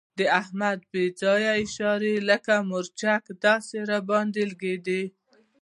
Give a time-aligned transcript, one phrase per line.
[0.19, 5.01] د احمد بې ځایه اشارې لکه مرچک داسې را باندې لګېږي.